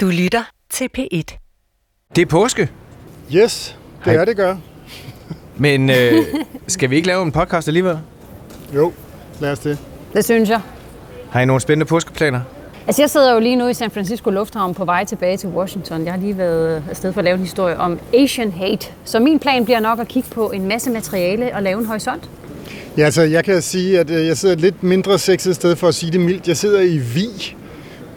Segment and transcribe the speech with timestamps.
[0.00, 1.38] Du lytter til P1.
[2.16, 2.70] Det er påske,
[3.34, 4.14] Yes, det Hej.
[4.20, 4.56] er det gør.
[5.56, 6.12] men øh,
[6.66, 7.98] skal vi ikke lave en podcast alligevel?
[8.74, 8.92] Jo,
[9.40, 9.78] lad os det.
[10.14, 10.60] Det synes jeg.
[11.30, 12.40] Har I nogle spændende påskeplaner?
[12.86, 16.04] Altså, jeg sidder jo lige nu i San Francisco Lufthavn på vej tilbage til Washington.
[16.04, 18.86] Jeg har lige været afsted for at lave en historie om Asian hate.
[19.04, 22.30] Så min plan bliver nok at kigge på en masse materiale og lave en horisont.
[22.96, 25.88] Ja, altså, jeg kan sige, at øh, jeg sidder et lidt mindre sexet sted for
[25.88, 26.48] at sige det mildt.
[26.48, 27.56] Jeg sidder i Vi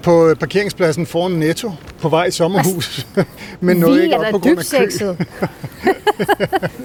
[0.01, 3.07] på øh, parkeringspladsen foran Netto på vej i sommerhus.
[3.59, 4.65] Men nåede Vi ikke op på grund af
[4.99, 5.07] kø.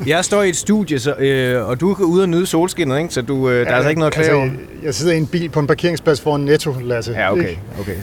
[0.12, 3.14] Jeg står i et studie, så, øh, og du er ude og nyde solskinnet, ikke?
[3.14, 4.44] så du, øh, der er altså ikke noget at klage over.
[4.44, 7.12] altså, jeg sidder i en bil på en parkeringsplads foran Netto, Lasse.
[7.12, 7.48] Ja, okay.
[7.48, 7.60] Ikke?
[7.80, 7.96] okay.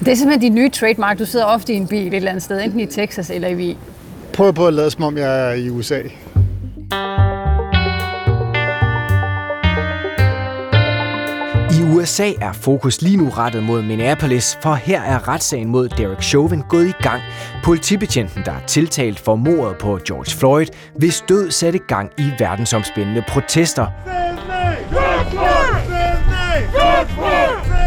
[0.00, 1.18] Det er simpelthen dit nye trademark.
[1.18, 3.54] Du sidder ofte i en bil et eller andet sted, enten i Texas eller i
[3.54, 3.76] Wien.
[4.32, 6.00] Prøv på at lade som om, jeg er i USA.
[11.94, 16.62] USA er fokus lige nu rettet mod Minneapolis, for her er retssagen mod Derek Chauvin
[16.68, 17.22] gået i gang.
[17.64, 23.24] Politibetjenten, der er tiltalt for mordet på George Floyd, hvis død satte gang i verdensomspændende
[23.28, 23.86] protester.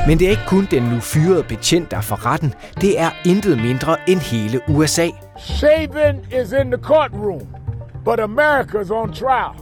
[0.08, 2.54] Men det er ikke kun den nu fyrede betjent, der for retten.
[2.81, 5.08] Det er intet mindre end hele USA.
[5.40, 7.42] Chauvin is in the courtroom,
[8.06, 9.54] but America's on trial.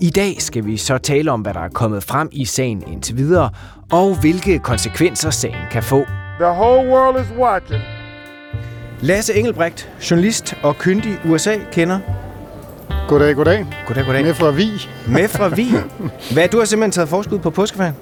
[0.00, 3.16] I dag skal vi så tale om, hvad der er kommet frem i sagen indtil
[3.16, 3.50] videre,
[3.92, 6.04] og hvilke konsekvenser sagen kan få.
[6.40, 7.82] The whole world is watching.
[9.00, 11.98] Lasse Engelbrecht, journalist og kyndig USA-kender.
[13.08, 13.66] Goddag, goddag.
[13.86, 14.24] Goddag, goddag.
[14.24, 14.70] Med fra Vi.
[15.06, 15.90] Med fra Wien.
[16.32, 17.94] Hvad, du har simpelthen taget forskud på påskeferien?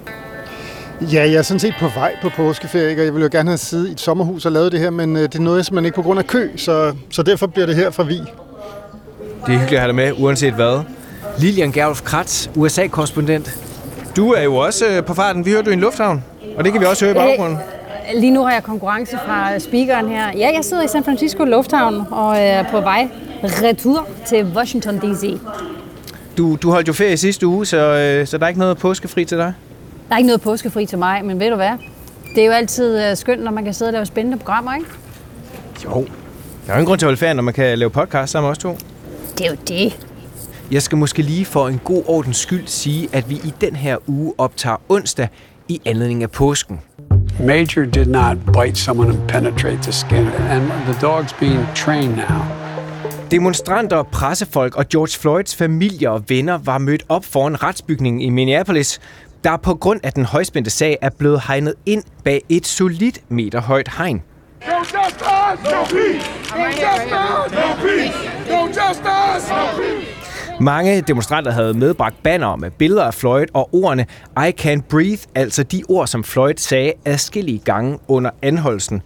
[1.01, 3.01] Ja, jeg er sådan set på vej på påskeferie, ikke?
[3.01, 5.15] og jeg ville jo gerne have siddet i et sommerhus og lavet det her, men
[5.15, 7.75] øh, det nåede jeg simpelthen ikke på grund af kø, så, så derfor bliver det
[7.75, 8.17] her fra Vi.
[8.17, 8.25] Det
[9.53, 10.96] er hyggeligt at have dig med, uanset hvad.
[11.39, 13.57] Lilian Gerlof Kratz, USA-korrespondent.
[14.15, 15.45] Du er jo også øh, på farten.
[15.45, 16.23] Vi hørte du i en lufthavn,
[16.57, 17.57] og det kan vi også høre i baggrunden.
[18.15, 20.27] Lige nu har jeg konkurrence fra speakeren her.
[20.37, 23.07] Ja, jeg sidder i San Francisco Lufthavn og er på vej
[23.43, 25.37] retur til Washington D.C.
[26.37, 28.77] Du, du holdt jo ferie i sidste uge, så, øh, så der er ikke noget
[28.77, 29.53] påskefri til dig.
[30.09, 31.71] Der er ikke noget påskefri til mig, men ved du hvad?
[32.35, 34.89] Det er jo altid øh, skønt, når man kan sidde og lave spændende programmer, ikke?
[35.85, 35.89] Jo.
[35.89, 36.05] Der er
[36.67, 38.57] jo ingen grund til at holde ferie, når man kan lave podcast sammen med os
[38.57, 38.77] to.
[39.37, 39.99] Det er jo det.
[40.71, 43.97] Jeg skal måske lige for en god ordens skyld sige, at vi i den her
[44.07, 45.27] uge optager onsdag
[45.67, 46.81] i anledning af påsken.
[47.39, 52.41] Major did not bite someone and penetrate the skin, and the dog's being trained now.
[53.31, 58.99] Demonstranter, pressefolk og George Floyds familie og venner var mødt op foran retsbygningen i Minneapolis,
[59.43, 63.61] der på grund af den højspændte sag er blevet hegnet ind bag et solidt meter
[63.61, 64.21] højt hegn.
[64.67, 65.25] No justice,
[65.63, 66.29] no peace.
[66.57, 68.17] No justice, no peace.
[68.49, 70.26] No justice, no peace.
[70.61, 74.05] Mange demonstranter havde medbragt banner med billeder af Floyd og ordene
[74.37, 79.01] I can't breathe, altså de ord, som Floyd sagde adskillige gange under anholdelsen.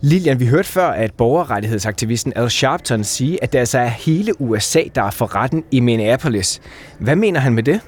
[0.00, 4.82] Lilian, vi hørte før, at borgerrettighedsaktivisten Al Sharpton sige, at det altså er hele USA,
[4.94, 6.60] der er for retten i Minneapolis.
[6.98, 7.80] Hvad mener han med det?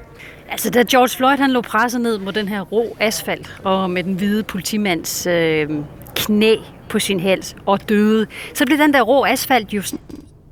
[0.50, 4.04] Altså, da George Floyd han lå presset ned mod den her rå asfalt, og med
[4.04, 5.68] den hvide politimands øh,
[6.14, 6.56] knæ
[6.92, 9.82] på sin hals og døde, så blev den der rå asfalt jo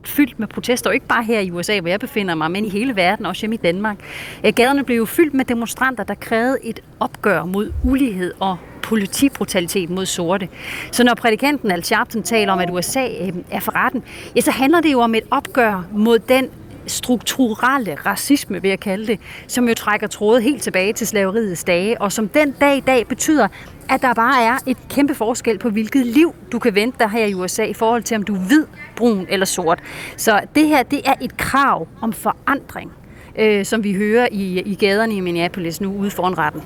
[0.05, 2.69] fyldt med protester, og ikke bare her i USA, hvor jeg befinder mig, men i
[2.69, 3.97] hele verden, også hjemme i Danmark.
[4.45, 9.91] Øh, gaderne blev jo fyldt med demonstranter, der krævede et opgør mod ulighed og politibrutalitet
[9.91, 10.49] mod sorte.
[10.93, 14.03] Så når prædikanten Al Sharpton taler om, at USA øh, er for retten,
[14.37, 16.51] ja, så handler det jo om et opgør mod den
[16.91, 22.01] strukturelle racisme, vil jeg kalde det, som jo trækker tråde helt tilbage til slaveriets dage,
[22.01, 23.49] og som den dag i dag betyder,
[23.91, 27.27] at der bare er et kæmpe forskel på, hvilket liv du kan vente dig her
[27.27, 28.65] i USA, i forhold til, om du er hvid,
[28.97, 29.79] brun eller sort.
[30.17, 32.93] Så det her, det er et krav om forandring,
[33.39, 36.63] øh, som vi hører i, i gaderne i Minneapolis nu ude foran retten.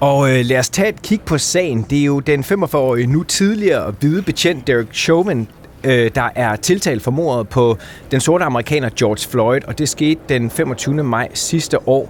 [0.00, 1.86] Og øh, lad os tage et kig på sagen.
[1.90, 5.48] Det er jo den 45-årige, nu tidligere hvide betjent Derek Chauvin,
[5.86, 7.78] øh, der er tiltalt for mordet på
[8.10, 11.04] den sorte amerikaner George Floyd, og det skete den 25.
[11.04, 12.08] maj sidste år.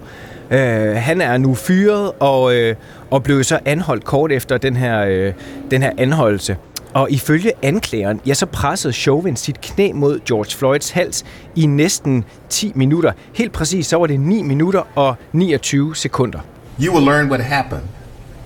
[0.51, 2.75] Øh, han er nu fyret og, øh,
[3.11, 5.33] og blev så anholdt kort efter den her, øh,
[5.71, 6.57] den her anholdelse.
[6.95, 11.25] Og ifølge anklageren, ja, så pressede Chauvin sit knæ mod George Floyds hals
[11.57, 13.13] i næsten 10 minutter.
[13.35, 16.39] Helt præcis, så var det 9 minutter og 29 sekunder.
[16.81, 17.96] You will learn what happened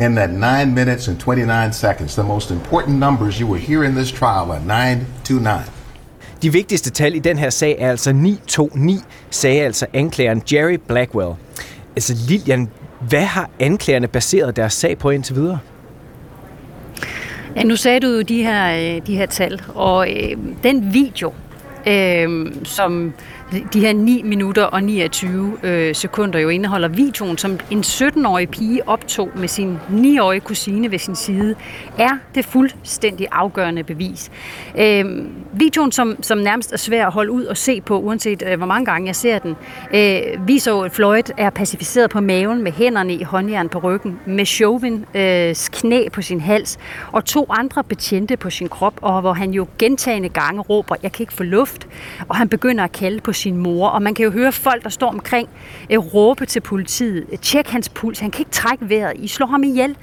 [0.00, 2.14] in that 9 minutes and 29 seconds.
[2.14, 5.50] The most important numbers you will hear in this trial are 9 to 9.
[6.42, 11.34] De vigtigste tal i den her sag er altså 929, sagde altså anklageren Jerry Blackwell.
[11.96, 12.68] Altså Lilian,
[13.08, 15.58] hvad har anklagerne baseret deres sag på indtil videre?
[17.56, 21.32] Ja, nu sagde du jo de her, øh, de her tal, og øh, den video,
[21.86, 23.12] øh, som
[23.72, 28.88] de her 9 minutter og 29 øh, sekunder jo indeholder videoen, som en 17-årig pige
[28.88, 31.54] optog med sin 9-årige kusine ved sin side,
[31.98, 34.30] er det fuldstændig afgørende bevis.
[34.78, 35.04] Øh,
[35.52, 38.66] videoen, som, som nærmest er svær at holde ud og se på, uanset øh, hvor
[38.66, 39.56] mange gange jeg ser den,
[39.94, 44.20] øh, viser jo, at Floyd er pacificeret på maven med hænderne i håndjern på ryggen,
[44.26, 46.78] med Chauvin øh, knæ på sin hals
[47.12, 51.12] og to andre betjente på sin krop, og hvor han jo gentagende gange råber, jeg
[51.12, 51.88] kan ikke få luft,
[52.28, 54.88] og han begynder at kalde på sin mor, og man kan jo høre folk, der
[54.88, 55.48] står omkring,
[55.90, 59.64] øh, råbe til politiet, tjek hans puls, han kan ikke trække vejret, I slår ham
[59.64, 59.96] ihjel.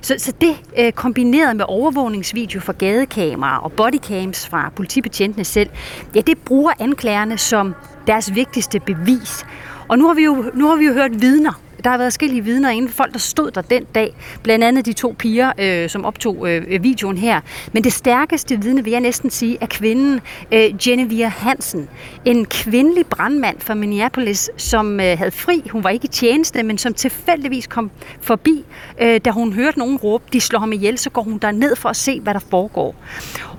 [0.00, 5.70] Så, så det øh, kombineret med overvågningsvideo fra gadekameraer og bodycams fra politibetjentene selv,
[6.14, 7.74] ja, det bruger anklagerne som
[8.06, 9.46] deres vigtigste bevis.
[9.88, 12.44] Og nu har vi jo, nu har vi jo hørt vidner, der har været forskellige
[12.44, 14.14] vidner inden folk, der stod der den dag.
[14.42, 17.40] Blandt andet de to piger, øh, som optog øh, videoen her.
[17.72, 20.20] Men det stærkeste vidne, vil jeg næsten sige, er kvinden
[20.52, 21.88] øh, Genevieve Hansen.
[22.24, 25.62] En kvindelig brandmand fra Minneapolis, som øh, havde fri.
[25.72, 27.90] Hun var ikke i tjeneste, men som tilfældigvis kom
[28.20, 28.64] forbi,
[29.00, 31.76] øh, da hun hørte nogen råbe, de slår ham ihjel, så går hun der ned
[31.76, 32.94] for at se, hvad der foregår.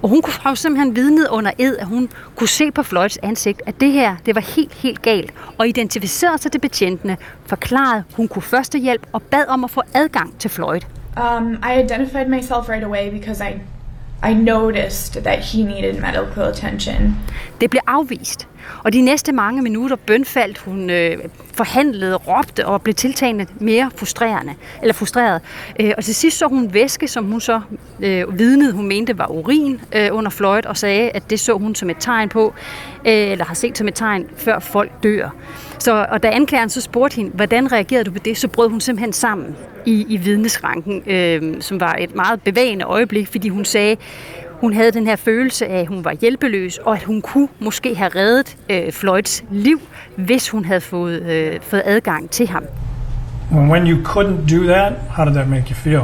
[0.01, 3.80] Og hun kunne simpelthen vidnet under ed, at hun kunne se på Floyds ansigt, at
[3.80, 5.33] det her, det var helt, helt galt.
[5.57, 10.39] Og identificerede sig til betjentene, forklarede, hun kunne førstehjælp og bad om at få adgang
[10.39, 10.81] til Floyd.
[11.18, 13.62] Um, I identified myself right away because I
[14.30, 17.16] I noticed that he needed medical attention.
[17.62, 18.48] Det blev afvist.
[18.83, 21.17] Og de næste mange minutter bønfaldt hun, øh,
[21.53, 25.41] forhandlede, råbte og blev tiltagende mere frustrerende, eller frustreret.
[25.79, 27.61] Øh, og til sidst så hun væske, som hun så
[28.00, 31.75] øh, vidnede, hun mente var urin øh, under fløjt, og sagde, at det så hun
[31.75, 32.53] som et tegn på,
[33.06, 35.29] øh, eller har set som et tegn, før folk dør.
[35.79, 38.81] Så, og da anklageren så spurgte hende, hvordan reagerede du på det, så brød hun
[38.81, 43.95] simpelthen sammen i, i vidnesranken, øh, som var et meget bevægende øjeblik, fordi hun sagde,
[44.61, 47.95] hun havde den her følelse af, at hun var hjælpeløs, og at hun kunne måske
[47.95, 49.81] have reddet øh, Floyds liv,
[50.15, 52.63] hvis hun havde fået, øh, fået adgang til ham.
[53.51, 56.01] When you couldn't do that, how did that make you feel?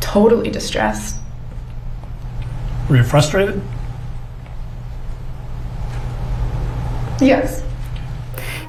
[0.00, 1.16] Totally distressed.
[2.90, 3.60] Were you frustrated?
[7.22, 7.64] Yes.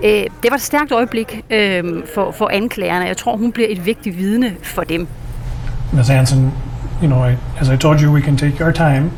[0.03, 1.83] Øh, det var et stærkt øjeblik øh,
[2.15, 3.05] for, for anklagerne.
[3.05, 5.07] Jeg tror, hun bliver et vigtigt vidne for dem.
[5.93, 6.07] Ms.
[6.07, 6.53] Hansen,
[7.01, 9.11] you know, I, as I told you, we can take our time.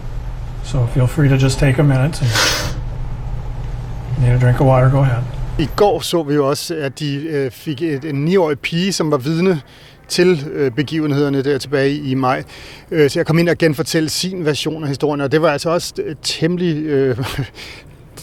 [0.63, 2.22] So feel free to just take a minute.
[2.22, 2.31] And
[4.22, 5.24] need a drink of water, go ahead.
[5.60, 9.12] I går så vi jo også, at de øh, fik et, en 9-årig pige, som
[9.12, 9.62] var vidne
[10.07, 12.44] til øh, begivenhederne der tilbage i maj.
[12.92, 15.69] Øh, så jeg kom ind og genfortælle sin version af historien, og det var altså
[15.69, 17.18] også temmelig øh,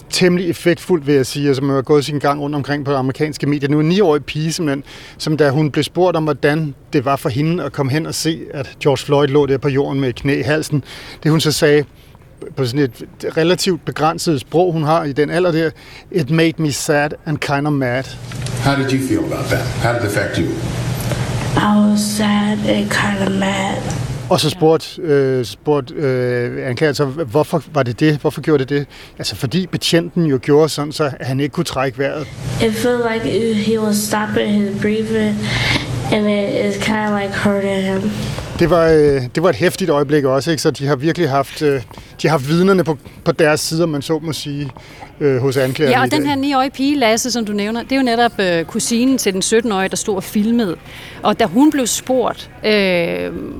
[0.09, 3.69] temmelig effektfuldt, vil jeg sige, som har gået sin gang rundt omkring på amerikanske medier.
[3.69, 4.83] Nu en 9-årig pige, simpelthen,
[5.17, 8.15] som da hun blev spurgt om, hvordan det var for hende at komme hen og
[8.15, 10.83] se, at George Floyd lå der på jorden med knæ i halsen,
[11.23, 11.83] det hun så sagde,
[12.55, 13.05] på sådan et
[13.37, 15.69] relativt begrænset sprog, hun har i den alder der,
[16.11, 18.03] it made me sad and kind of mad.
[18.63, 19.65] How did you feel about that?
[19.83, 20.47] How did it affect you?
[21.57, 24.08] I was sad and kind of mad.
[24.29, 28.17] Og så spurgte, øh, spurgte øh, anklager så, hvorfor var det det?
[28.17, 28.87] Hvorfor gjorde det det?
[29.17, 32.27] Altså fordi betjenten jo gjorde sådan, så han ikke kunne trække vejret.
[32.61, 35.35] It felt like uh, he was stopping his breathing,
[36.11, 38.11] and it is kind of like hurting him.
[38.59, 40.61] Det var, øh, det var et hæftigt øjeblik også, ikke?
[40.61, 41.81] så de har virkelig haft, øh,
[42.21, 44.69] de har haft vidnerne på, på deres side, om man så må sige,
[45.19, 47.95] øh, hos anklagerne Ja, og den her 9-årige pige, Lasse, som du nævner, det er
[47.95, 50.75] jo netop øh, kusinen til den 17-årige, der stod og filmede.
[51.23, 52.71] Og da hun blev spurgt, øh,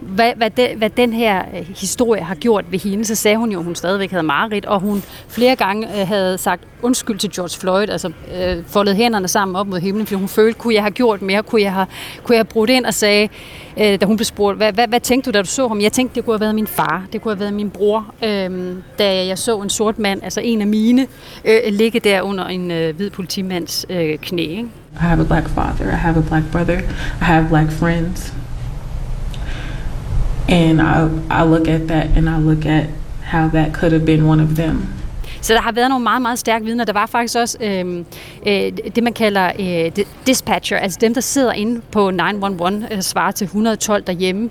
[0.02, 3.52] hvad, hvad, de, hvad den her øh, historie har gjort ved hende, så sagde hun
[3.52, 7.32] jo, at hun stadigvæk havde mareridt, og hun flere gange øh, havde sagt undskyld til
[7.32, 10.84] George Floyd, altså øh, foldet hænderne sammen op mod himlen, fordi hun følte, kunne jeg
[10.84, 11.88] have gjort mere, kunne jeg have,
[12.24, 13.30] kunne jeg have brudt ind og sagde,
[13.80, 15.82] øh, da hun blev spurgt, hvad, hvad, hvad tænkte du, da du så ham?
[15.82, 18.76] Jeg tænkte, det kunne have været min far, det kunne have været min bror, øh,
[19.00, 21.08] da jeg så en sort mand, altså en af mine,
[21.46, 24.42] øh, ligge der under en øh, hvid politimands øh, knæ.
[24.42, 24.68] Ikke?
[24.94, 26.80] I have a black father, I have a black brother,
[27.22, 28.34] I have black friends.
[30.50, 32.86] And I, I look at that and I look at
[33.24, 34.99] how that could have been one of them.
[35.42, 36.86] Så der har været nogle meget, meget stærke vidner.
[36.86, 38.06] Der var faktisk også øh,
[38.48, 43.32] øh, det, man kalder øh, dispatcher, altså dem, der sidder inde på 911, øh, svarer
[43.32, 44.50] til 112 derhjemme.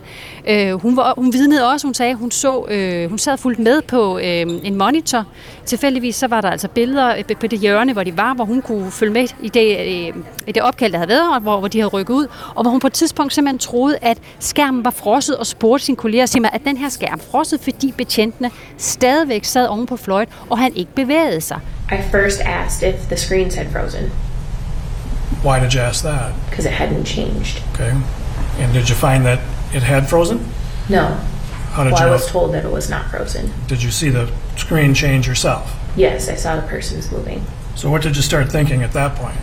[0.48, 3.82] Øh, hun, var, hun vidnede også, hun sagde, hun så, øh, hun sad fuldt med
[3.82, 5.24] på øh, en monitor.
[5.64, 8.62] Tilfældigvis så var der altså billeder øh, på det hjørne, hvor de var, hvor hun
[8.62, 11.68] kunne følge med i det, øh, i det opkald, der havde været, og hvor, hvor
[11.68, 14.90] de havde rykket ud, og hvor hun på et tidspunkt simpelthen troede, at skærmen var
[14.90, 19.86] frosset, og spurgte sin kollega at den her skærm frosset, fordi betjentene stadigvæk sad oven
[19.86, 21.60] på Floyd, og han ikke bevægede sig.
[21.90, 24.10] I first asked if the screens had frozen.
[25.42, 26.32] Why did you ask that?
[26.50, 27.62] Because it hadn't changed.
[27.74, 27.92] Okay.
[28.58, 29.38] And did you find that
[29.74, 30.38] it had frozen?
[30.88, 31.16] No.
[31.72, 32.12] How did well, you I know?
[32.12, 33.52] was told that it was not frozen.
[33.68, 35.64] Did you see the screen change yourself?
[35.96, 37.44] Yes, I saw the persons moving.
[37.76, 39.38] So what did you start thinking at that point?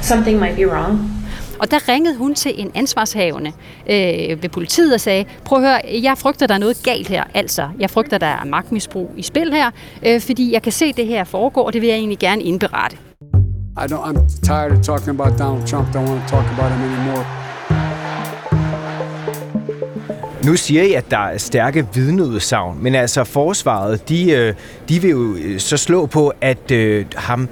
[0.00, 1.24] Something might be wrong.
[1.58, 3.52] Og der ringede hun til en ansvarshavende
[3.90, 7.24] øh, ved politiet og sagde, prøv at høre, jeg frygter, der er noget galt her.
[7.34, 9.70] Altså, jeg frygter, der er magtmisbrug i spil her,
[10.06, 12.96] øh, fordi jeg kan se, det her foregår, og det vil jeg egentlig gerne indberette.
[13.76, 15.88] I don't, I'm tired of talking about Donald Trump.
[15.94, 17.24] Don't want to talk about him anymore.
[20.44, 24.54] Nu siger I, at der er stærke vidneudsagn, men altså forsvaret, de, øh,
[24.88, 27.48] de vil jo øh, så slå på, at øh, ham,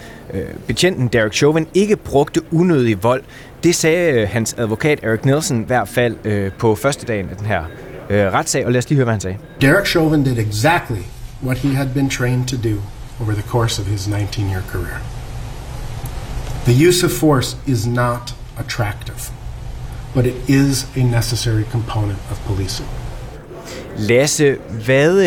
[0.66, 3.22] betjenten Derek Chauvin, ikke brugte unødig vold.
[3.62, 7.36] Det sagde øh, hans advokat Eric Nielsen i hvert fald øh, på første dagen af
[7.36, 7.64] den her
[8.10, 9.36] øh, retssag, og lad os lige høre, hvad han sagde.
[9.60, 11.00] Derek Chauvin did exactly
[11.44, 12.76] what he had been trained to do
[13.20, 14.98] over the course of his 19-year career.
[16.64, 19.20] The use of force is not attractive,
[20.14, 22.88] but it is a necessary component of policing.
[23.98, 25.20] Lasse, hvad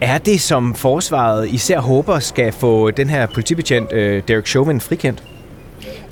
[0.00, 3.90] er det, som forsvaret især håber skal få den her politibetjent
[4.28, 5.22] Derek Chauvin frikendt?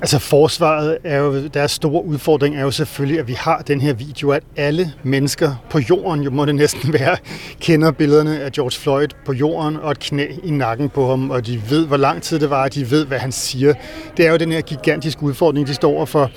[0.01, 3.93] Altså forsvaret er jo, deres store udfordring er jo selvfølgelig, at vi har den her
[3.93, 7.17] video, at alle mennesker på jorden, jo må det næsten være,
[7.59, 11.47] kender billederne af George Floyd på jorden og et knæ i nakken på ham, og
[11.47, 13.73] de ved, hvor lang tid det var, og de ved, hvad han siger.
[14.17, 16.31] Det er jo den her gigantiske udfordring, de står for.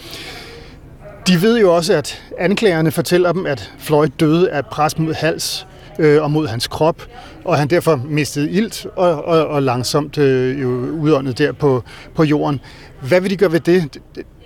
[1.26, 5.66] De ved jo også, at anklagerne fortæller dem, at Floyd døde af pres mod hals
[5.98, 7.02] øh, og mod hans krop,
[7.44, 10.68] og han derfor mistede ilt og, og, og langsomt øh, jo
[11.00, 11.82] udåndet der på,
[12.14, 12.60] på jorden.
[13.02, 13.98] Hvad vil de gøre ved det?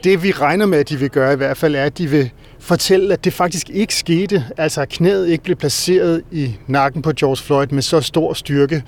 [0.04, 2.30] Det vi regner med, at de vil gøre i hvert fald, er, at de vil
[2.58, 4.44] fortælle, at det faktisk ikke skete.
[4.56, 8.82] Altså at knæet ikke blev placeret i nakken på George Floyd med så stor styrke,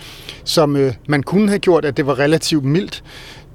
[0.44, 3.04] som øh, man kunne have gjort, at det var relativt mildt.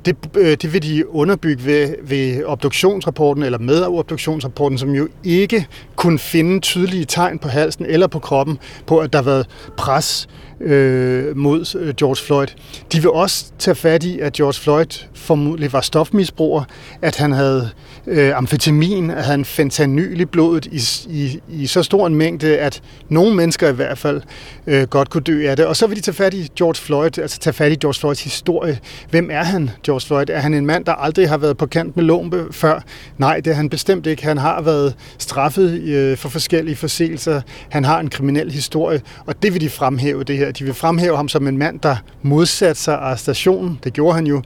[0.06, 5.68] Det, øh, det vil de underbygge ved, ved obduktionsrapporten, eller med obduktionsrapporten, som jo ikke
[5.96, 9.48] kunne finde tydelige tegn på halsen eller på kroppen på, at der har været
[9.78, 10.28] pres
[10.62, 12.48] øh, mod øh, George Floyd.
[12.94, 16.64] De vil også tage fat i, at George Floyd formodentlig var stofmisbruger,
[17.02, 17.70] at han havde
[18.08, 22.82] øh, amfetamin, at han fentanyl i blodet i, i, i så stor en mængde, at
[23.10, 24.22] nogle mennesker i hvert fald
[24.68, 25.66] øh, godt kunne dø af det.
[25.66, 28.24] Og så vil de tage fat i George Floyd, altså tage fat i George Floyds
[28.24, 28.80] historie.
[29.10, 30.26] Hvem er han, George Floyd?
[30.30, 32.82] Er han en mand, der aldrig har været på kant med loven før?
[33.18, 34.24] Nej, det er han bestemt ikke.
[34.24, 37.42] Han har været straffet øh, for forskellige forseelser.
[37.70, 40.49] Han har en kriminel historie, og det vil de fremhæve det her.
[40.52, 43.80] De vil fremhæve ham som en mand, der modsatte sig arrestationen.
[43.84, 44.42] Det gjorde han jo.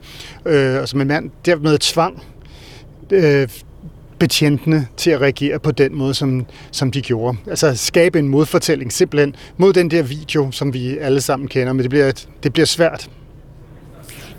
[0.46, 2.22] Øh, og som en mand dermed tvang
[3.10, 3.48] øh,
[4.18, 7.38] betjentene til at reagere på den måde, som, som de gjorde.
[7.46, 11.82] Altså skabe en modfortælling simpelthen mod den der video, som vi alle sammen kender, men
[11.82, 13.10] det bliver, det bliver svært.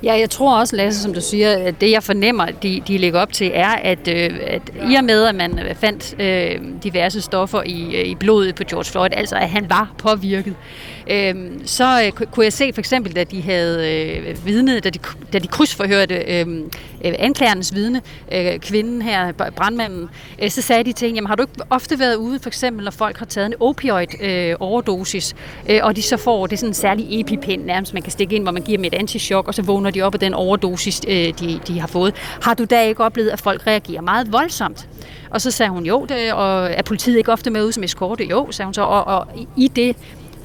[0.03, 3.19] Ja, jeg tror også, Lasse, som du siger, at det jeg fornemmer, de, de lægger
[3.19, 7.21] op til, er, at, øh, at i og med, at man øh, fandt øh, diverse
[7.21, 11.67] stoffer i, øh, i blodet på George Floyd, altså at han var påvirket, øh, Øhm,
[11.67, 14.99] så øh, kunne jeg se for eksempel, da de havde øh, vidnet, da de,
[15.33, 16.71] da de krydsforhørte øhm,
[17.05, 20.09] øh, anklagernes vidne, øh, kvinden her, brandmanden,
[20.41, 22.83] øh, så sagde de til hende, jamen har du ikke ofte været ude, for eksempel
[22.83, 25.35] når folk har taget en opioid øh, overdosis,
[25.69, 28.35] øh, og de så får, det er sådan en særlig epipen nærmest, man kan stikke
[28.35, 31.01] ind, hvor man giver dem et antichok, og så vågner de op af den overdosis,
[31.07, 32.13] øh, de, de har fået.
[32.41, 34.87] Har du da ikke oplevet, at folk reagerer meget voldsomt?
[35.29, 38.23] Og så sagde hun, jo, det, og er politiet ikke ofte med ud som eskorte?
[38.23, 39.95] Jo, sagde hun så, og, og i det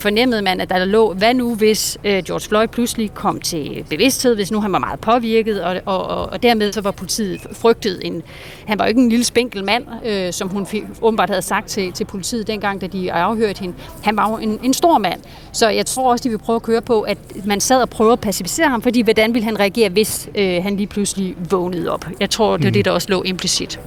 [0.00, 4.34] fornemmede man, at der lå, hvad nu hvis øh, George Floyd pludselig kom til bevidsthed,
[4.34, 8.00] hvis nu han var meget påvirket, og, og, og, og dermed så var politiet frygtet
[8.04, 8.22] en,
[8.66, 10.66] han var jo ikke en lille spinkel mand, øh, som hun
[11.02, 13.74] åbenbart havde sagt til, til politiet dengang, da de afhørte hende.
[14.02, 15.20] Han var jo en, en stor mand,
[15.52, 18.12] så jeg tror også, de vil prøve at køre på, at man sad og prøvede
[18.12, 22.04] at pacificere ham, fordi hvordan ville han reagere, hvis øh, han lige pludselig vågnede op?
[22.20, 22.72] Jeg tror, det er mm.
[22.72, 23.80] det, der også lå implicit.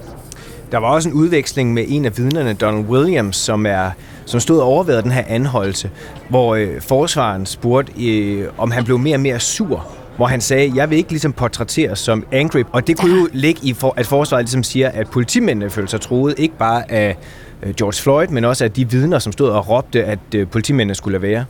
[0.72, 3.92] Der var også en udveksling med en af vidnerne, Donald Williams, som er
[4.26, 5.90] som stod og overvejede den her anholdelse,
[6.30, 10.72] hvor øh, forsvaren spurgte, øh, om han blev mere og mere sur hvor han sagde,
[10.76, 12.64] jeg vil ikke ligesom portrætteres som angry.
[12.72, 16.02] Og det kunne jo ligge i, for, at forsvaret ligesom siger, at politimændene følte sig
[16.02, 17.18] troet, ikke bare af
[17.64, 20.96] øh, George Floyd, men også af de vidner, som stod og råbte, at øh, politimændene
[20.96, 21.46] skulle være.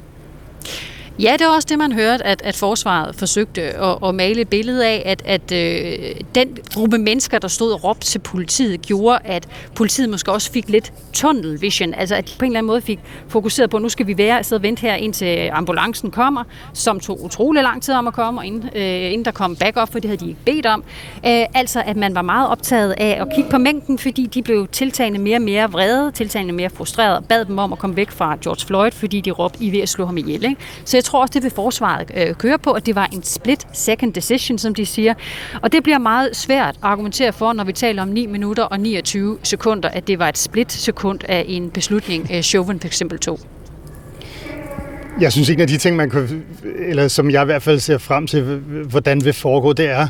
[1.19, 4.49] Ja, det var også det, man hørte, at, at forsvaret forsøgte at, at male et
[4.49, 9.19] billede af, at, at øh, den gruppe mennesker, der stod og råbte til politiet, gjorde,
[9.25, 12.67] at politiet måske også fik lidt tunnel vision, altså at de på en eller anden
[12.67, 16.43] måde fik fokuseret på, at nu skal vi være og vente her, indtil ambulancen kommer,
[16.73, 19.91] som tog utrolig lang tid om at komme, og inden, øh, inden der kom backup,
[19.91, 20.83] for det havde de ikke bedt om.
[21.25, 24.67] Øh, altså, at man var meget optaget af at kigge på mængden, fordi de blev
[24.67, 28.11] tiltagende mere og mere vrede, tiltagende mere frustrerede, og bad dem om at komme væk
[28.11, 30.43] fra George Floyd, fordi de råbte, I ved at slå ham ihjel.
[30.43, 30.61] Ikke?
[30.85, 33.67] Så jeg tror også, det vil forsvaret øh, køre på, at det var en split
[33.73, 35.13] second decision, som de siger.
[35.61, 38.79] Og det bliver meget svært at argumentere for, når vi taler om 9 minutter og
[38.79, 43.19] 29 sekunder, at det var et split sekund af en beslutning, øh, Chauvin for eksempel
[43.19, 43.39] tog.
[45.21, 46.43] Jeg synes, ikke, at de ting, man kan,
[46.87, 48.43] eller som jeg i hvert fald ser frem til,
[48.89, 50.07] hvordan vil foregå, det er,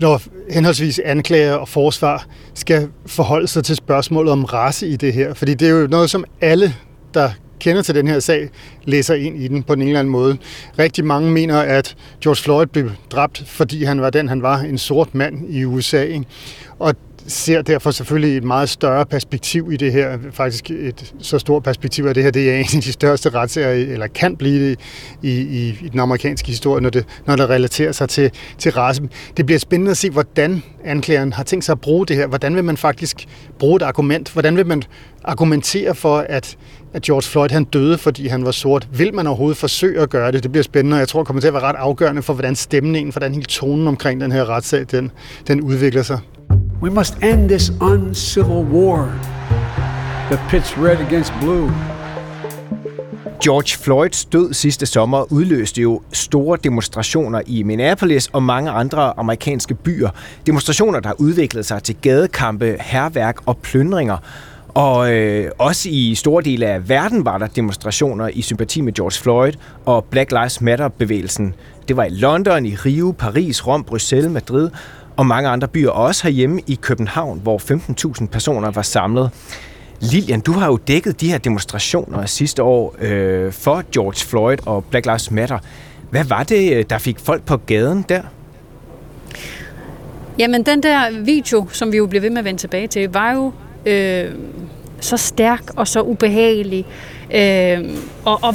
[0.00, 5.34] når henholdsvis anklager og forsvar skal forholde sig til spørgsmålet om race i det her.
[5.34, 6.74] Fordi det er jo noget, som alle,
[7.14, 7.30] der
[7.62, 8.48] kender til den her sag,
[8.84, 10.38] læser ind i den på en eller anden måde.
[10.78, 14.78] Rigtig mange mener, at George Floyd blev dræbt, fordi han var den, han var, en
[14.78, 16.02] sort mand i USA.
[16.02, 16.24] Ikke?
[16.78, 16.94] Og
[17.26, 20.18] ser derfor selvfølgelig et meget større perspektiv i det her.
[20.32, 23.92] Faktisk et så stort perspektiv af det her, det er en af de største retssager,
[23.92, 24.80] eller kan blive det
[25.22, 29.02] i, i, i den amerikanske historie, når det, når det relaterer sig til, til race.
[29.36, 32.26] Det bliver spændende at se, hvordan anklageren har tænkt sig at bruge det her.
[32.26, 33.26] Hvordan vil man faktisk
[33.58, 34.32] bruge et argument?
[34.32, 34.82] Hvordan vil man
[35.24, 36.56] argumentere for, at,
[36.94, 38.88] at George Floyd han døde, fordi han var sort?
[38.92, 40.42] Vil man overhovedet forsøge at gøre det?
[40.42, 42.56] Det bliver spændende, og jeg tror, det kommer til at være ret afgørende for, hvordan
[42.56, 45.10] stemningen, hvordan hele tonen omkring den her retssag, den,
[45.46, 46.18] den udvikler sig.
[46.82, 49.18] We must end this uncivil war
[50.30, 51.72] that pits red against blue.
[53.44, 59.74] George Floyds død sidste sommer udløste jo store demonstrationer i Minneapolis og mange andre amerikanske
[59.74, 60.10] byer.
[60.46, 64.16] Demonstrationer, der udviklede sig til gadekampe, herværk og plyndringer.
[64.74, 69.22] Og øh, også i store dele af verden var der demonstrationer i sympati med George
[69.22, 69.52] Floyd
[69.84, 71.54] og Black Lives Matter-bevægelsen.
[71.88, 74.70] Det var i London, i Rio, Paris, Rom, Bruxelles, Madrid
[75.16, 77.58] og mange andre byer, og også herhjemme i København, hvor
[78.20, 79.30] 15.000 personer var samlet.
[80.00, 84.84] Lilian, du har jo dækket de her demonstrationer sidste år øh, for George Floyd og
[84.84, 85.58] Black Lives Matter.
[86.10, 88.22] Hvad var det, øh, der fik folk på gaden der?
[90.38, 93.32] Jamen, den der video, som vi jo blev ved med at vende tilbage til, var
[93.32, 93.52] jo
[93.86, 94.30] øh,
[95.00, 96.86] så stærk og så ubehagelig.
[97.34, 97.90] Øh,
[98.24, 98.54] og, og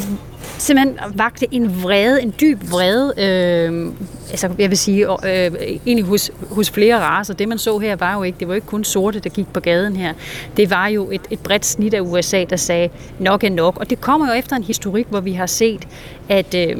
[0.57, 3.91] simpelthen vagte en vrede, en dyb vrede, øh,
[4.29, 5.51] altså jeg vil sige, øh,
[5.85, 7.33] egentlig hos, hos flere raser.
[7.33, 9.59] Det man så her var jo ikke, det var ikke kun sorte, der gik på
[9.59, 10.13] gaden her.
[10.57, 13.77] Det var jo et, et bredt snit af USA, der sagde nok er nok.
[13.77, 15.87] Og det kommer jo efter en historik, hvor vi har set,
[16.29, 16.55] at...
[16.55, 16.77] Øh,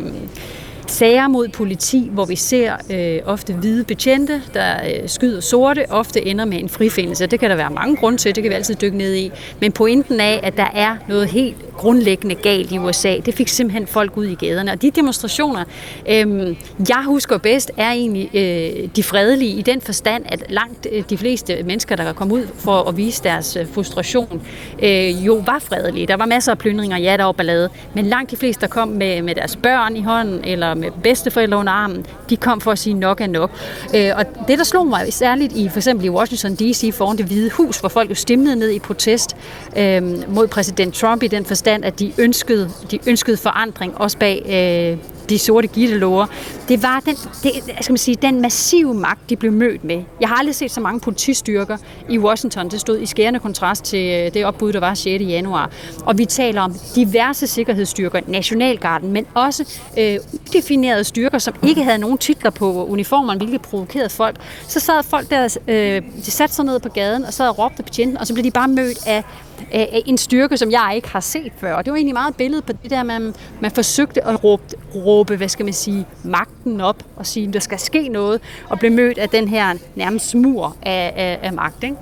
[0.88, 6.26] sager mod politi, hvor vi ser øh, ofte hvide betjente, der øh, skyder sorte, ofte
[6.26, 7.28] ender med en frifindelse.
[7.28, 9.32] Det kan der være mange grunde til, det kan vi altid dykke ned i.
[9.62, 13.88] Men pointen af, at der er noget helt grundlæggende galt i USA, det fik simpelthen
[13.88, 14.72] folk ud i gaderne.
[14.72, 15.64] Og de demonstrationer,
[16.10, 16.56] øh,
[16.90, 21.18] jeg husker bedst, er egentlig øh, de fredelige i den forstand, at langt øh, de
[21.18, 24.42] fleste mennesker, der kom ud for at vise deres øh, frustration,
[24.84, 26.08] øh, jo var fredelige.
[26.08, 28.88] Der var masser af plyndringer, ja, der var ballade, men langt de fleste, der kom
[28.88, 32.72] med, med deres børn i hånden, eller med øh, bedsteforældre under armen, de kom for
[32.72, 33.52] at sige nok er nok.
[33.96, 36.94] Øh, og det, der slog mig særligt i for eksempel i Washington D.C.
[36.94, 39.36] foran det hvide hus, hvor folk jo stemnede ned i protest
[39.78, 44.46] øh, mod præsident Trump i den forstand, at de ønskede, de ønskede forandring også bag
[44.46, 46.26] øh, de sorte gitterlover,
[46.68, 50.04] det var den, det, skal man sige, den massive magt, de blev mødt med.
[50.22, 51.78] Jeg har aldrig set så mange politistyrker
[52.10, 52.70] i Washington.
[52.70, 55.24] Det stod i skærende kontrast til øh, det opbud, der var 6.
[55.24, 55.72] januar.
[56.06, 61.98] Og vi taler om diverse sikkerhedsstyrker, Nationalgarden, men også øh, udefinerede styrker, som ikke havde
[61.98, 64.36] nogen titler på uniformerne, hvilket provokerede folk.
[64.68, 67.84] Så sad folk der, øh, de satte sig ned på gaden og sad og råbte
[67.84, 69.24] betjenten, og så blev de bare mødt af
[69.72, 71.74] af en styrke, som jeg ikke har set før.
[71.74, 74.64] Og det var egentlig meget billede på det der, man, man forsøgte at råbe,
[74.96, 78.80] råbe, hvad skal man sige, magten op og sige, at der skal ske noget, og
[78.80, 81.84] blive mødt af den her nærmest smur af, af, af magt.
[81.84, 81.96] Ikke?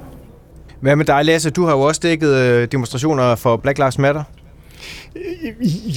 [0.80, 1.50] Hvad med dig, Lasse?
[1.50, 4.24] Du har jo også dækket øh, demonstrationer for Black Lives Matter.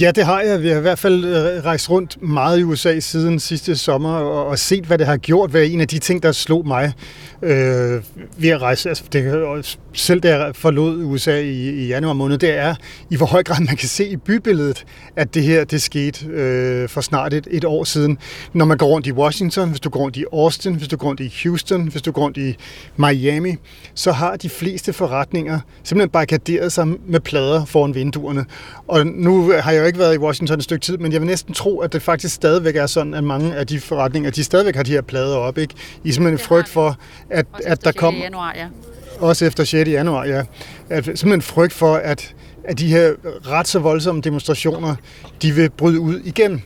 [0.01, 0.61] Ja, det har jeg.
[0.61, 4.47] Vi har i hvert fald øh, rejst rundt meget i USA siden sidste sommer og,
[4.47, 5.49] og set, hvad det har gjort.
[5.49, 6.93] Hvad en af de ting, der slog mig
[7.41, 8.03] øh,
[8.37, 12.49] ved at rejse, altså det, selv da jeg forlod USA i, i januar måned, det
[12.49, 12.75] er
[13.09, 16.89] i hvor høj grad man kan se i bybilledet, at det her det skete øh,
[16.89, 18.17] for snart et, et år siden.
[18.53, 21.07] Når man går rundt i Washington, hvis du går rundt i Austin, hvis du går
[21.07, 22.55] rundt i Houston, hvis du går rundt i
[22.97, 23.55] Miami,
[23.93, 28.45] så har de fleste forretninger simpelthen barrikaderet sig med plader foran vinduerne.
[28.87, 31.27] Og nu har jeg jo ikke været i Washington et stykke tid, men jeg vil
[31.27, 34.75] næsten tro, at det faktisk stadigvæk er sådan, at mange af de forretninger, de stadigvæk
[34.75, 35.73] har de her plader op, ikke?
[36.03, 36.97] I simpelthen en frygt for,
[37.29, 38.15] at, at der kom...
[38.15, 38.67] januar, ja.
[39.19, 39.89] Også efter 6.
[39.89, 40.43] januar, ja.
[40.89, 43.13] At simpelthen frygt for, at, at de her
[43.47, 44.95] ret så voldsomme demonstrationer,
[45.41, 46.63] de vil bryde ud igen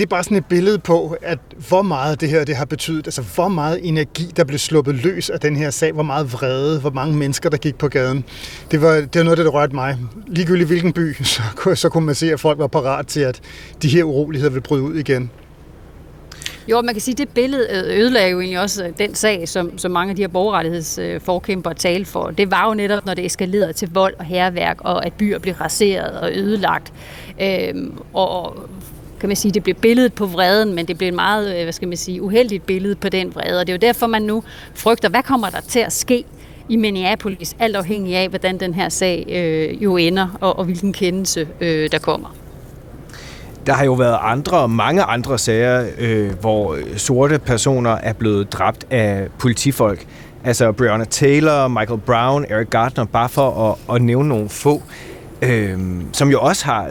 [0.00, 3.06] det er bare sådan et billede på, at hvor meget det her det har betydet,
[3.06, 6.80] altså hvor meget energi, der blev sluppet løs af den her sag, hvor meget vrede,
[6.80, 8.24] hvor mange mennesker, der gik på gaden.
[8.70, 9.98] Det var, det var noget, der rørte mig.
[10.26, 11.42] Ligegyldigt hvilken by, så,
[11.74, 13.40] så kunne man se, at folk var parat til, at
[13.82, 15.30] de her uroligheder ville bryde ud igen.
[16.70, 19.48] Jo, man kan sige, at det billede øh, ødelagde jo egentlig også øh, den sag,
[19.48, 22.30] som, som mange af de her borgerrettighedsforkæmpere øh, talte for.
[22.30, 25.54] Det var jo netop, når det eskalerede til vold og herværk, og at byer blev
[25.54, 26.92] raseret og ødelagt.
[27.40, 28.56] Øhm, og
[29.20, 31.88] kan man sige, det blev billedet på vreden, men det blev et meget, hvad skal
[31.88, 33.60] man sige, uheldigt billede på den vrede.
[33.60, 34.42] Og det er jo derfor, man nu
[34.74, 36.24] frygter, hvad kommer der til at ske
[36.68, 40.92] i Minneapolis, alt afhængig af, hvordan den her sag øh, jo ender, og, og hvilken
[40.92, 42.34] kendelse øh, der kommer
[43.66, 48.86] der har jo været andre, mange andre sager, øh, hvor sorte personer er blevet dræbt
[48.90, 50.06] af politifolk.
[50.44, 54.82] Altså Breonna Taylor, Michael Brown, Eric Gardner, bare for at, at nævne nogle få,
[55.42, 55.78] øh,
[56.12, 56.90] som jo også har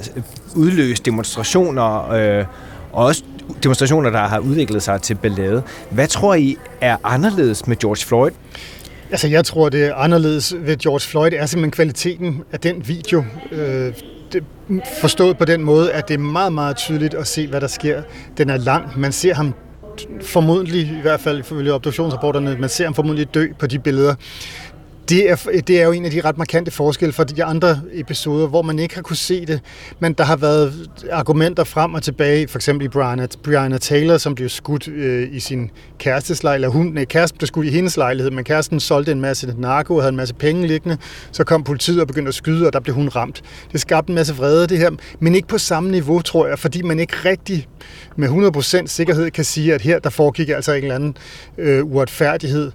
[0.56, 2.46] udløst demonstrationer, øh,
[2.92, 3.24] og også
[3.64, 5.64] demonstrationer, der har udviklet sig til ballade.
[5.90, 8.32] Hvad tror I er anderledes med George Floyd?
[9.12, 13.24] Altså, jeg tror, det er anderledes ved George Floyd, er simpelthen kvaliteten af den video.
[13.52, 13.94] Øh,
[14.34, 14.44] det,
[15.02, 18.02] forstået på den måde, at det er meget, meget tydeligt at se, hvad der sker.
[18.38, 19.00] Den er lang.
[19.00, 19.54] Man ser ham
[20.22, 24.16] formodentlig, i hvert fald ifølge obduktionsrapporterne, man ser ham formodentlig dø på de billeder
[25.10, 25.36] det er,
[25.68, 28.80] det er jo en af de ret markante forskelle fra de andre episoder, hvor man
[28.80, 29.62] ikke har kunne se det,
[30.00, 34.36] men der har været argumenter frem og tilbage, for eksempel i Brianna, Brianna Taylor, som
[34.36, 36.74] blev skudt øh, i sin kærestes lejlighed.
[36.74, 40.02] Hun, nej, kæresten blev skudt i hendes lejlighed, men kæresten solgte en masse narko og
[40.02, 40.98] havde en masse penge liggende.
[41.32, 43.42] Så kom politiet og begyndte at skyde, og der blev hun ramt.
[43.72, 46.82] Det skabte en masse vrede, det her, men ikke på samme niveau, tror jeg, fordi
[46.82, 47.68] man ikke rigtig
[48.16, 48.30] med
[48.84, 51.18] 100% sikkerhed kan sige, at her der foregik altså en eller anden
[51.58, 52.72] øh, uretfærdighed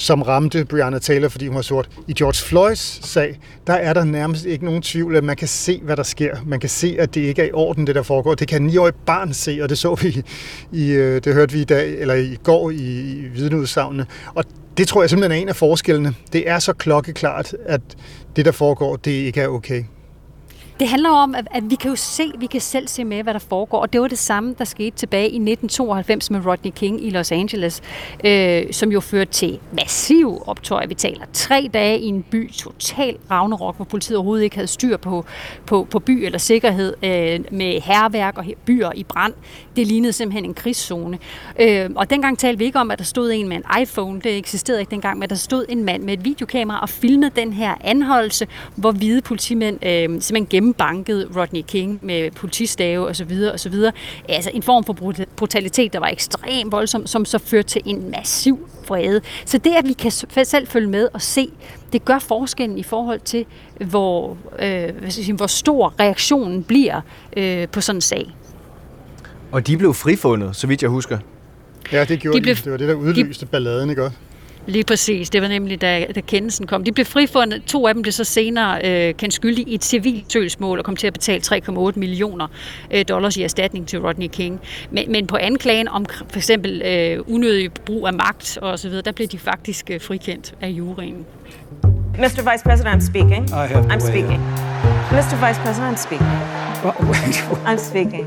[0.00, 1.88] som ramte Brianna Taylor, fordi hun var sort.
[2.08, 5.80] I George Floyds sag, der er der nærmest ikke nogen tvivl, at man kan se,
[5.84, 6.36] hvad der sker.
[6.46, 8.34] Man kan se, at det ikke er i orden, det der foregår.
[8.34, 10.22] Det kan en 9-årig barn se, og det så vi
[10.82, 14.06] i, øh, det hørte vi i dag, eller i går i, i vidneudsagnene.
[14.34, 14.44] Og
[14.76, 16.14] det tror jeg simpelthen er en af forskellene.
[16.32, 17.80] Det er så klokkeklart, at
[18.36, 19.84] det, der foregår, det ikke er okay.
[20.80, 23.34] Det handler om, at, at vi kan jo se, vi kan selv se med, hvad
[23.34, 23.80] der foregår.
[23.80, 27.32] Og det var det samme, der skete tilbage i 1992 med Rodney King i Los
[27.32, 27.82] Angeles,
[28.24, 30.86] øh, som jo førte til massiv optøj.
[30.86, 34.96] Vi taler tre dage i en by, total ravnerok, hvor politiet overhovedet ikke havde styr
[34.96, 35.24] på,
[35.66, 39.34] på, på by eller sikkerhed, øh, med herværk og byer i brand.
[39.76, 41.18] Det lignede simpelthen en krigszone.
[41.60, 44.20] Øh, og dengang talte vi ikke om, at der stod en med en iPhone.
[44.20, 47.52] Det eksisterede ikke dengang, men der stod en mand med et videokamera og filmede den
[47.52, 53.32] her anholdelse, hvor hvide politimænd øh, simpelthen gennem gennembanket Rodney King med politistave osv.
[53.54, 53.74] osv.
[54.28, 58.68] Altså en form for brutalitet, der var ekstremt voldsom, som så førte til en massiv
[58.88, 59.20] vrede.
[59.44, 60.10] Så det, at vi kan
[60.44, 61.48] selv følge med og se,
[61.92, 63.46] det gør forskellen i forhold til,
[63.80, 67.00] hvor, øh, hvad skal sige, hvor stor reaktionen bliver
[67.36, 68.34] øh, på sådan en sag.
[69.52, 71.18] Og de blev frifundet, så vidt jeg husker.
[71.92, 72.42] Ja, det gjorde de.
[72.42, 72.62] Blev, de.
[72.62, 74.16] Det var det, der udløste de, balladen, ikke også?
[74.70, 75.30] Lige præcis.
[75.30, 76.84] Det var nemlig, da, da kendelsen kom.
[76.84, 77.64] De blev frifundet.
[77.64, 80.96] To af dem blev så senere øh, kendt skyldige i et civilt søgsmål og kom
[80.96, 82.46] til at betale 3,8 millioner
[82.90, 84.60] øh, dollars i erstatning til Rodney King.
[84.90, 89.02] Men, men på anklagen om for eksempel øh, unødig brug af magt og så videre,
[89.02, 91.26] der blev de faktisk øh, frikendt af juryen.
[92.20, 92.42] Mr.
[92.42, 93.42] Vice President, I'm speaking.
[93.52, 94.40] I have I'm speaking.
[95.18, 95.36] Mr.
[95.44, 96.26] Vice President, I'm speaking.
[97.64, 98.26] I'm speaking.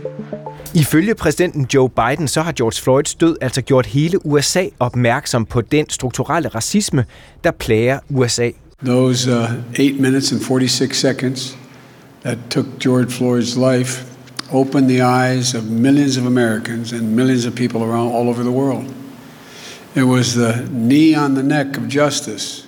[0.74, 5.62] Ifølge præsidenten Joe Biden, så har George Floyds død altså gjort hele USA opmærksom på
[5.62, 7.06] den strukturelle racisme,
[7.44, 8.50] der plager USA.
[8.86, 11.58] Those uh, 8 minutes and 46 seconds
[12.24, 14.06] that took George Floyd's life
[14.52, 18.52] opened the eyes of millions of Americans and millions of people around all over the
[18.52, 18.86] world.
[19.96, 22.68] It was the knee on the neck of justice,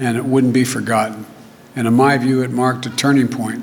[0.00, 1.26] and it wouldn't be forgotten.
[1.76, 3.62] And in my view, it marked a turning point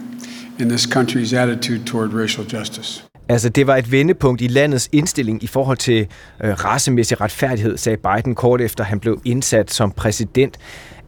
[0.60, 3.04] in this country's attitude toward racial justice.
[3.30, 6.08] Altså, det var et vendepunkt i landets indstilling i forhold til
[6.44, 10.58] øh, racemæssig retfærdighed, sagde Biden kort efter han blev indsat som præsident.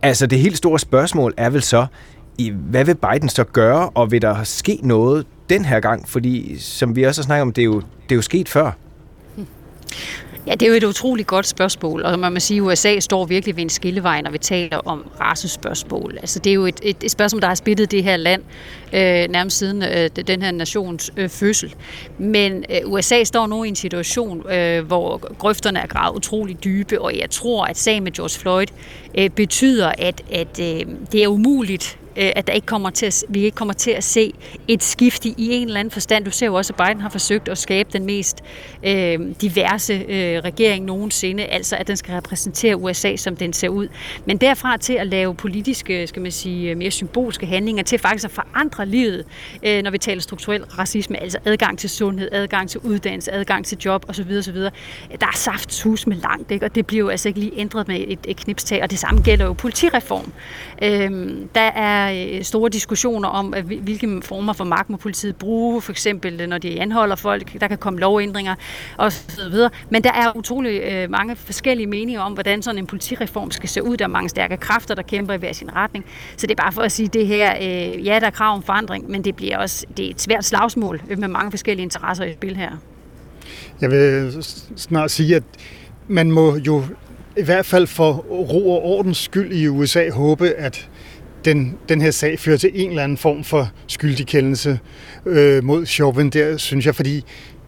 [0.02, 1.86] Altså, det helt store spørgsmål er vel så,
[2.38, 6.10] i, hvad vil Biden så gøre, og vil der ske noget den her gang?
[6.10, 8.72] Fordi, som vi også har snakket om, det er jo, det er jo sket før.
[10.48, 13.26] Ja, det er jo et utroligt godt spørgsmål, og man må sige, at USA står
[13.26, 16.18] virkelig ved en skillevej, når vi taler om racespørgsmål.
[16.18, 18.42] Altså, det er jo et, et, et spørgsmål, der har splittet det her land
[18.94, 21.76] øh, nærmest siden øh, den her nations øh, fødsel.
[22.18, 27.02] Men øh, USA står nu i en situation, øh, hvor grøfterne er gravet utrolig dybe,
[27.02, 28.68] og jeg tror, at sagen med George Floyd
[29.18, 33.24] øh, betyder, at, at øh, det er umuligt Øh, at der ikke kommer til at,
[33.30, 34.34] vi ikke kommer til at se
[34.68, 36.26] et skift i en eller anden forstand.
[36.26, 38.44] Du ser jo også, at Biden har forsøgt at skabe den mest
[38.84, 43.88] øh, diverse øh, regering nogensinde, altså at den skal repræsentere USA, som den ser ud.
[44.26, 48.26] Men derfra til at lave politiske, skal man sige, øh, mere symbolske handlinger, til faktisk
[48.26, 49.26] at forandre livet,
[49.64, 53.78] øh, når vi taler strukturel racisme, altså adgang til sundhed, adgang til uddannelse, adgang til
[53.86, 54.32] job osv.
[54.38, 54.56] osv.
[54.56, 54.70] Der
[55.22, 56.66] er saftshus med langt, ikke?
[56.66, 59.22] og det bliver jo altså ikke lige ændret med et, et knipstag, og det samme
[59.22, 60.34] gælder jo politireform.
[60.82, 65.82] Øh, der er er øh, store diskussioner om, hvilke former for magt må politiet bruge,
[65.82, 68.56] for eksempel øh, når de anholder folk, der kan komme lovændringer
[68.98, 69.56] osv.
[69.90, 73.84] Men der er utrolig øh, mange forskellige meninger om, hvordan sådan en politireform skal se
[73.84, 73.98] ud.
[73.98, 76.06] Der er mange stærke kræfter, der kæmper i hver sin retning.
[76.38, 77.56] Så det er bare for at sige, det her,
[78.04, 81.02] ja, der er krav om forandring, men det bliver også det er et svært slagsmål
[81.18, 82.72] med mange forskellige interesser i spil her.
[83.82, 84.38] Jeg vil
[84.76, 85.44] snart sige, at
[86.08, 86.84] man må jo
[87.38, 90.90] i hvert fald for ro og ordens skyld i USA håbe, at
[91.46, 94.80] den, den her sag fører til en eller anden form for skyldig kendelse
[95.26, 97.24] øh, mod Chauvin der, synes jeg, fordi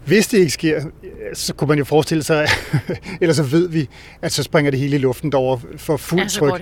[0.06, 0.82] hvis det ikke sker,
[1.34, 2.48] så kunne man jo forestille sig,
[3.22, 3.90] eller så ved vi,
[4.22, 6.62] at så springer det hele i luften derover for fuld Ja, tryk.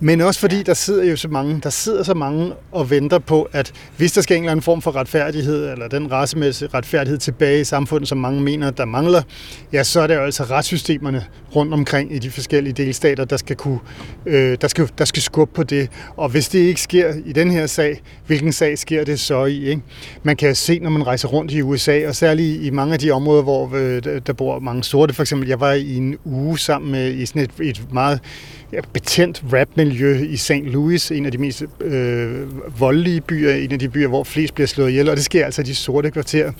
[0.00, 3.48] Men også fordi der sidder jo så mange, der sidder så mange og venter på,
[3.52, 7.60] at hvis der skal en eller anden form for retfærdighed, eller den racemæssige retfærdighed tilbage
[7.60, 9.22] i samfundet, som mange mener, der mangler,
[9.72, 11.24] ja, så er det jo altså retssystemerne
[11.56, 13.78] rundt omkring i de forskellige delstater, der skal, kunne,
[14.26, 15.88] øh, der skal, der skal skubbe på det.
[16.16, 19.64] Og hvis det ikke sker i den her sag, hvilken sag sker det så i?
[19.66, 19.82] Ikke?
[20.22, 23.10] Man kan se, når man rejser rundt i USA, og særligt i mange af de
[23.10, 26.58] områder, hvor øh, der- der bor mange sorte, for eksempel, jeg var i en uge
[26.58, 28.20] sammen med i sådan et, et meget
[28.74, 30.50] ja, betændt rapmiljø i St.
[30.50, 34.66] Louis, en af de mest øh, voldelige byer, en af de byer, hvor flest bliver
[34.66, 36.52] slået ihjel, og det sker altså i de sorte kvarterer.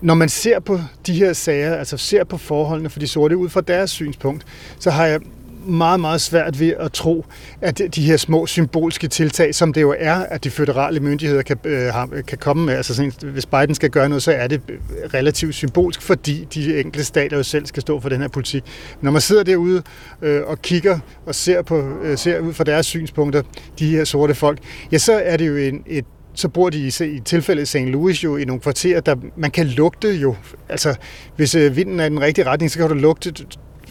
[0.00, 3.48] Når man ser på de her sager, altså ser på forholdene for de sorte ud
[3.48, 4.46] fra deres synspunkt,
[4.78, 5.20] så har jeg
[5.66, 7.24] meget, meget svært ved at tro,
[7.60, 11.56] at de her små symbolske tiltag, som det jo er, at de føderale myndigheder kan,
[11.64, 11.92] øh,
[12.26, 14.78] kan komme med, altså sådan, hvis Biden skal gøre noget, så er det øh,
[15.14, 18.64] relativt symbolsk, fordi de enkelte stater jo selv skal stå for den her politik.
[19.00, 19.82] Når man sidder derude
[20.22, 23.42] øh, og kigger og ser, på, øh, ser ud fra deres synspunkter,
[23.78, 24.58] de her sorte folk,
[24.92, 27.88] ja, så er det jo en, et så bor de i, i tilfældet i St.
[27.90, 30.36] Louis jo i nogle kvarterer, der man kan lugte jo.
[30.68, 30.94] Altså,
[31.36, 33.32] hvis øh, vinden er i den rigtige retning, så kan du lugte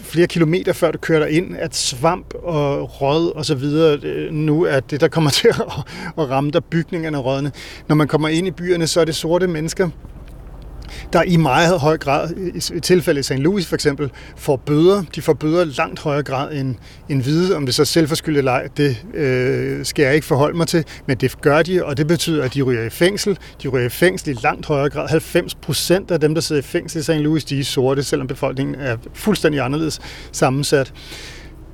[0.03, 4.31] flere kilometer, før du kører dig ind, at svamp og råd og så videre øh,
[4.31, 5.61] nu er det, der kommer til at,
[6.17, 7.51] at ramme der bygningerne og rådne.
[7.87, 9.89] Når man kommer ind i byerne, så er det sorte mennesker,
[11.13, 12.29] der i meget høj grad,
[12.75, 13.31] i tilfælde i St.
[13.33, 15.03] Louis for eksempel, får bøder.
[15.15, 16.75] De får bøder langt højere grad end,
[17.09, 17.55] end hvide.
[17.55, 20.85] Om det så er selvforskyldt eller ej, det øh, skal jeg ikke forholde mig til,
[21.07, 23.37] men det gør de, og det betyder, at de ryger i fængsel.
[23.63, 25.09] De ryger i fængsel i langt højere grad.
[25.09, 27.11] 90 procent af dem, der sidder i fængsel i St.
[27.11, 29.99] Louis, de er sorte, selvom befolkningen er fuldstændig anderledes
[30.31, 30.93] sammensat.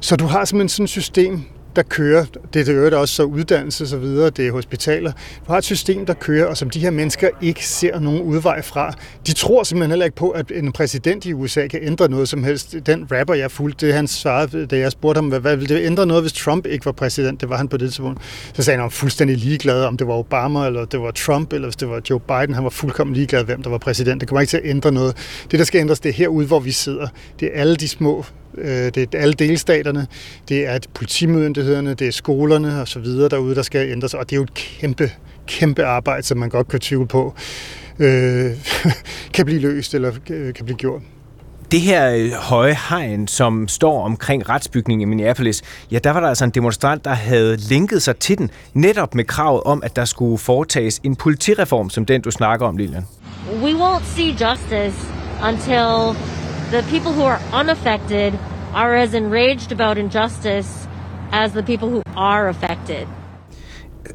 [0.01, 1.43] Så du har simpelthen sådan et system,
[1.75, 5.11] der kører, det er jo også så uddannelse og så videre, det er hospitaler.
[5.47, 8.61] Du har et system, der kører, og som de her mennesker ikke ser nogen udvej
[8.61, 8.93] fra.
[9.27, 12.43] De tror simpelthen heller ikke på, at en præsident i USA kan ændre noget som
[12.43, 12.75] helst.
[12.85, 15.85] Den rapper, jeg fulgte, det han svarede, da jeg spurgte ham, hvad, hvad ville det
[15.85, 17.41] ændre noget, hvis Trump ikke var præsident?
[17.41, 18.21] Det var han på det tidspunkt.
[18.53, 21.67] Så sagde han, om fuldstændig ligeglad, om det var Obama, eller det var Trump, eller
[21.67, 22.55] hvis det var Joe Biden.
[22.55, 24.21] Han var fuldkommen ligeglad, hvem der var præsident.
[24.21, 25.17] Det kommer ikke til at ændre noget.
[25.51, 27.07] Det, der skal ændres, det er herude, hvor vi sidder.
[27.39, 28.25] Det er alle de små
[28.65, 30.07] det er alle delstaterne,
[30.49, 34.35] det er politimyndighederne, det er skolerne og så videre derude, der skal ændres, og det
[34.35, 35.11] er jo et kæmpe,
[35.47, 37.33] kæmpe arbejde, som man godt kan tvivle på,
[37.99, 38.51] øh,
[39.33, 41.01] kan blive løst eller øh, kan blive gjort.
[41.71, 46.27] Det her øh, høje hegn, som står omkring retsbygningen i Minneapolis, ja, der var der
[46.27, 50.05] altså en demonstrant, der havde linket sig til den, netop med kravet om, at der
[50.05, 53.05] skulle foretages en politireform, som den, du snakker om, Lilian.
[53.63, 54.97] We won't see justice
[55.47, 56.15] until
[56.71, 58.33] the people who are unaffected
[58.73, 60.87] are as enraged about injustice
[61.31, 63.07] as the people who are affected.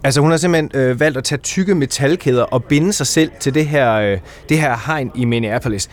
[0.04, 3.54] Altså hun har simpelthen øh, valgt at tage tykke metalkæder og binde sig selv til
[3.54, 5.88] det her, øh, det her hegn i Minneapolis.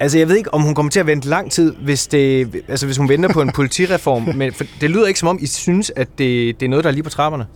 [0.00, 2.86] Altså jeg ved ikke, om hun kommer til at vente lang tid, hvis, det, altså,
[2.86, 5.92] hvis hun venter på en politireform, men for det lyder ikke som om, I synes,
[5.96, 7.46] at det, det er noget, der er lige på trapperne.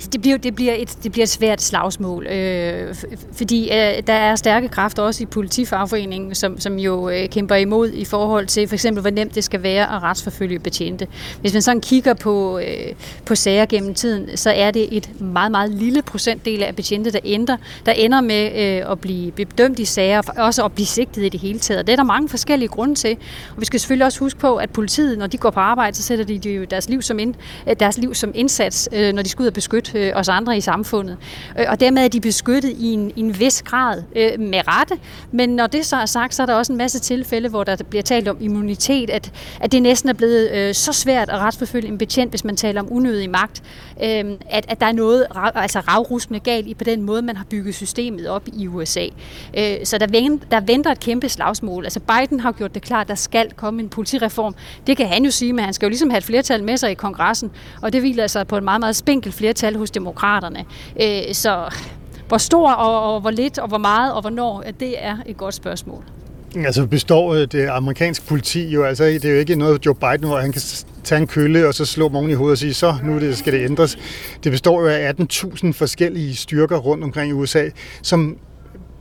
[0.00, 2.94] Altså, det, bliver, det, bliver et, det bliver et svært slagsmål, øh,
[3.32, 7.92] fordi øh, der er stærke kræfter også i politifagforeningen, som, som jo øh, kæmper imod
[7.92, 11.06] i forhold til for eksempel, hvor nemt det skal være at retsforfølge betjente.
[11.40, 12.92] Hvis man sådan kigger på, øh,
[13.26, 17.20] på sager gennem tiden, så er det et meget, meget lille procentdel af betjente, der
[17.24, 21.22] ender, der ender med øh, at blive bedømt i sager, og også at blive sigtet
[21.22, 21.80] i det hele taget.
[21.80, 23.16] Og det er der mange forskellige grunde til.
[23.54, 26.02] Og vi skal selvfølgelig også huske på, at politiet, når de går på arbejde, så
[26.02, 27.34] sætter de jo deres liv som, ind,
[27.68, 30.56] øh, deres liv som indsats, øh, når de skal ud og beskytte øh, os andre
[30.56, 31.16] i samfundet.
[31.58, 34.94] Øh, og dermed er de beskyttet i en, i en vis grad øh, med rette.
[35.32, 37.76] Men når det så er sagt, så er der også en masse tilfælde, hvor der
[37.90, 41.88] bliver talt om immunitet, at, at det næsten er blevet øh, så svært at retsforfølge
[41.88, 43.62] en betjent, hvis man taler om unødig magt,
[44.02, 47.44] øh, at, at der er noget altså ravrusende galt i på den måde, man har
[47.50, 49.06] bygget systemet op i USA.
[49.58, 51.84] Øh, så der, vent, der venter et kæmpe slagsmål.
[51.84, 54.54] Altså Biden har gjort det klart, at der skal komme en politireform.
[54.86, 56.90] Det kan han jo sige, men han skal jo ligesom have et flertal med sig
[56.90, 57.50] i kongressen,
[57.82, 60.64] og det hviler altså på et meget, meget spinkelt flertal hos demokraterne.
[61.02, 61.74] Øh, så
[62.28, 65.36] hvor stor og, og hvor lidt og hvor meget og hvornår, at det er et
[65.36, 66.04] godt spørgsmål.
[66.56, 70.26] Altså består øh, det amerikanske politi jo, altså det er jo ikke noget Joe Biden,
[70.26, 70.62] hvor han kan
[71.04, 73.52] tage en kølle og så slå nogen i hovedet og sige, så nu det, skal
[73.52, 73.98] det ændres.
[74.44, 77.68] Det består jo af 18.000 forskellige styrker rundt omkring i USA,
[78.02, 78.38] som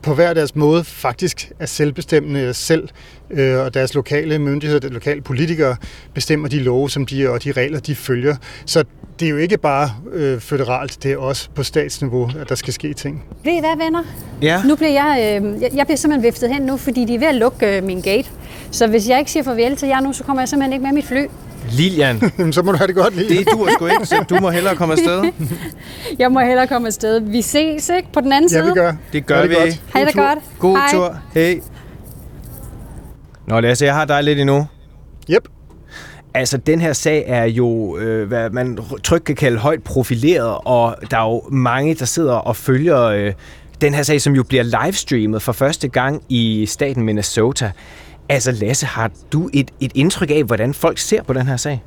[0.01, 2.89] på hver deres måde faktisk er selvbestemmende selv,
[3.29, 5.75] øh, og deres lokale myndigheder, deres lokale politikere
[6.13, 8.35] bestemmer de love som de, og de regler, de følger.
[8.65, 8.83] Så
[9.19, 12.73] det er jo ikke bare øh, føderalt, det er også på statsniveau, at der skal
[12.73, 13.23] ske ting.
[13.43, 14.03] Ved I hvad, venner?
[14.41, 14.63] Ja.
[14.63, 17.27] Nu bliver jeg, øh, jeg, jeg bliver simpelthen viftet hen nu, fordi de er ved
[17.27, 18.29] at lukke øh, min gate.
[18.71, 20.93] Så hvis jeg ikke siger farvel til jer nu, så kommer jeg simpelthen ikke med
[20.93, 21.25] mit fly.
[21.71, 22.21] Lilian.
[22.53, 23.37] så må du have det godt, Lilian.
[23.45, 25.23] Det du sgu ikke, så du må hellere komme afsted.
[26.19, 27.19] Jeg må hellere komme afsted.
[27.19, 28.11] Vi ses, ikke?
[28.13, 28.65] På den anden Ja, side.
[28.65, 28.93] vi gør.
[29.13, 29.55] Det gør Ha' det vi.
[29.55, 29.81] godt.
[29.93, 30.39] Hej da godt.
[30.59, 30.87] God Hej.
[30.93, 31.17] tur.
[31.33, 31.59] Hej.
[33.47, 34.67] Nå, Lasse, jeg har dig lidt endnu.
[35.29, 35.47] Yep.
[36.33, 40.95] Altså, den her sag er jo, øh, hvad man trygt kan kalde højt profileret, og
[41.11, 43.33] der er jo mange, der sidder og følger øh,
[43.81, 47.71] den her sag, som jo bliver livestreamet for første gang i staten Minnesota.
[48.29, 51.83] Altså, Lasse, har du et, et indtryk af, hvordan folk ser på den her sag?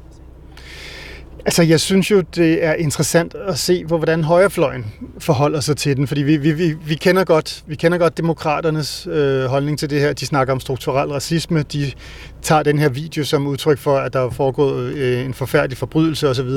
[1.44, 4.86] Altså, jeg synes jo, det er interessant at se, hvor, hvordan højrefløjen
[5.18, 9.06] forholder sig til den, fordi vi, vi, vi, vi kender godt, vi kender godt demokraternes
[9.10, 10.12] øh, holdning til det her.
[10.12, 11.62] De snakker om strukturel racisme.
[11.62, 11.92] De
[12.42, 16.28] tager den her video som udtryk for, at der er foregået øh, en forfærdelig forbrydelse
[16.28, 16.50] osv.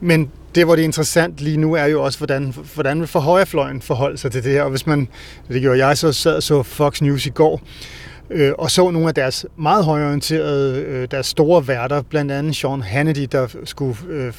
[0.00, 3.20] Men det, hvor det er interessant lige nu, er jo også, hvordan, hvordan vil for
[3.20, 4.62] højrefløjen forholde sig til det her.
[4.62, 5.08] Og hvis man,
[5.48, 7.97] det gjorde jeg, så sad og så Fox News i går, øh,
[8.30, 12.82] øh, og så nogle af deres meget højorienterede, øh, deres store værter, blandt andet Sean
[12.82, 14.32] Hannity, der skulle øh,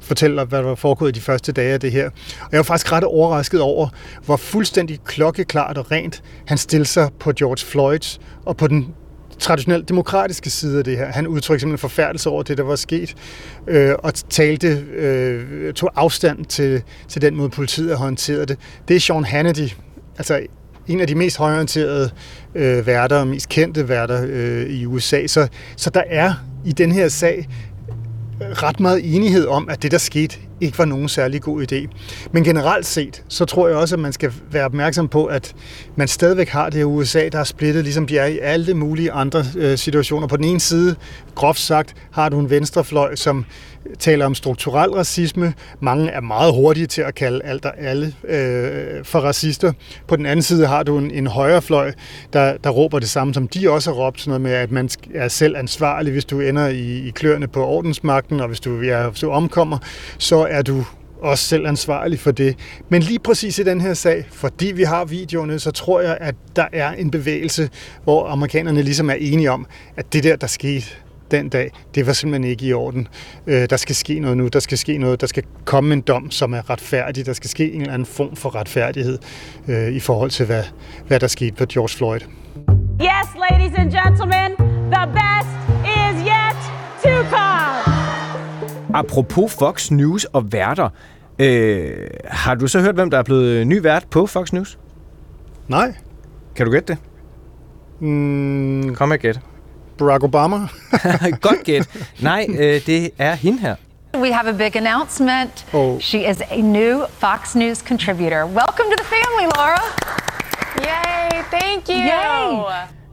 [0.00, 2.06] fortælle, hvad der var foregået de første dage af det her.
[2.40, 3.88] Og jeg var faktisk ret overrasket over,
[4.24, 8.94] hvor fuldstændig klokkeklart og rent han stillede sig på George Floyds og på den
[9.38, 11.12] traditionelt demokratiske side af det her.
[11.12, 13.14] Han udtrykte simpelthen forfærdelse over det, der var sket,
[13.68, 18.58] øh, og talte, øh, tog afstand til, til den måde, politiet har håndteret det.
[18.88, 19.68] Det er Sean Hannity,
[20.18, 20.46] altså
[20.88, 22.10] en af de mest højorienterede
[22.54, 25.26] øh, værter og mest kendte værter øh, i USA.
[25.26, 26.32] Så, så der er
[26.64, 27.48] i den her sag
[28.42, 31.88] øh, ret meget enighed om, at det, der skete, ikke var nogen særlig god idé.
[32.32, 35.54] Men generelt set, så tror jeg også, at man skal være opmærksom på, at
[35.96, 39.12] man stadigvæk har det her USA, der er splittet, ligesom de er i alle mulige
[39.12, 40.26] andre øh, situationer.
[40.26, 40.96] På den ene side,
[41.34, 43.44] groft sagt, har du en venstrefløj, som
[43.98, 45.54] taler om strukturel racisme.
[45.80, 49.72] Mange er meget hurtige til at kalde alt og alle øh, for racister.
[50.06, 51.92] På den anden side har du en, en højrefløj,
[52.32, 54.88] der, der råber det samme, som de også har råbt, sådan noget med, at man
[55.14, 59.08] er selv ansvarlig, hvis du ender i, i kløerne på ordensmagten, og hvis du, ja,
[59.08, 59.78] hvis du omkommer,
[60.18, 60.84] så er du
[61.22, 62.56] også selv ansvarlig for det.
[62.88, 66.34] Men lige præcis i den her sag, fordi vi har videoerne, så tror jeg, at
[66.56, 67.70] der er en bevægelse,
[68.04, 70.86] hvor amerikanerne ligesom er enige om, at det der, der skete
[71.30, 73.08] den dag, det var simpelthen ikke i orden.
[73.46, 76.30] Øh, der skal ske noget nu, der skal ske noget, der skal komme en dom,
[76.30, 79.18] som er retfærdig, der skal ske en eller anden form for retfærdighed
[79.68, 80.64] øh, i forhold til, hvad,
[81.06, 82.20] hvad der skete på George Floyd.
[83.00, 84.50] Yes, ladies and gentlemen,
[84.94, 85.50] the best
[85.84, 86.58] is yet
[87.02, 87.73] to come.
[88.94, 90.88] Apropos Fox News og værter,
[91.38, 94.78] øh, har du så hørt, hvem der er blevet ny vært på Fox News?
[95.68, 95.94] Nej.
[96.56, 96.98] Kan du gætte det?
[98.00, 99.40] Mm, Kom med gæt.
[99.98, 100.56] Barack Obama?
[101.40, 101.88] Godt gæt.
[102.20, 103.74] Nej, øh, det er hende her.
[104.14, 105.66] We have a big announcement.
[105.72, 106.00] Oh.
[106.00, 108.44] She is a new Fox News contributor.
[108.44, 109.82] Welcome to the family, Laura.
[110.78, 111.94] Yay, thank you.
[111.94, 112.62] Yay.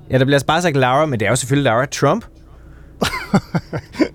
[0.09, 2.25] Ja, der bliver altså bare sagt Laura, men det er jo selvfølgelig Laura Trump.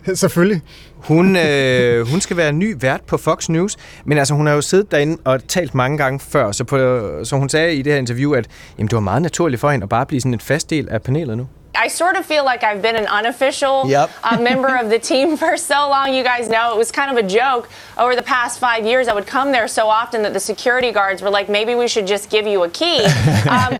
[0.14, 0.62] selvfølgelig.
[1.08, 4.60] Hun, øh, hun skal være ny vært på Fox News, men altså hun har jo
[4.60, 6.76] siddet derinde og talt mange gange før, så, på,
[7.24, 8.46] så hun sagde i det her interview, at
[8.78, 11.02] jamen, det var meget naturligt for hende at bare blive sådan en fast del af
[11.02, 11.46] panelet nu.
[11.86, 14.08] I sort of feel like I've been an unofficial Yep.
[14.30, 16.08] uh, member of the team for so long.
[16.18, 17.64] You guys know it was kind of a joke
[18.02, 19.04] over the past five years.
[19.08, 22.08] I would come there so often that the security guards were like, maybe we should
[22.14, 22.98] just give you a key.
[23.56, 23.72] Um,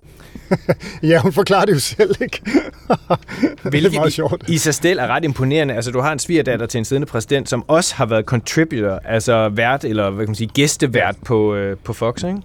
[1.03, 2.41] Ja, hun forklarer det jo selv, ikke?
[3.63, 4.45] Hvilket det er meget sjovt.
[4.49, 5.75] i, i sig selv er ret imponerende.
[5.75, 9.49] Altså, du har en svigerdatter til en siddende præsident, som også har været contributor, altså
[9.49, 12.39] vært, eller hvad kan man sige, gæstevært på, øh, på Fox, ikke?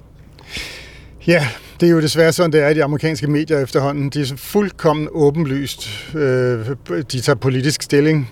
[1.27, 1.47] Ja,
[1.79, 4.09] det er jo desværre sådan, det er i de amerikanske medier efterhånden.
[4.09, 5.89] De er fuldkommen åbenlyst.
[6.15, 6.65] Øh,
[7.11, 8.31] de tager politisk stilling.